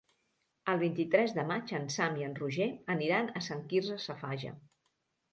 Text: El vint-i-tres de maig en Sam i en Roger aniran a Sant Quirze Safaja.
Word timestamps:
El 0.71 0.79
vint-i-tres 0.83 1.33
de 1.39 1.43
maig 1.49 1.73
en 1.79 1.83
Sam 1.95 2.17
i 2.21 2.25
en 2.27 2.33
Roger 2.39 2.67
aniran 2.93 3.29
a 3.41 3.43
Sant 3.49 3.61
Quirze 3.75 3.99
Safaja. 4.07 4.55